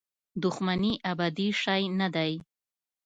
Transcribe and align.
دښمني 0.43 0.93
ابدي 1.11 1.49
شی 1.61 1.81
نه 1.99 2.07
دی. 2.15 2.33